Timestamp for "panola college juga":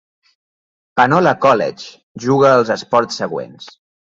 1.01-2.57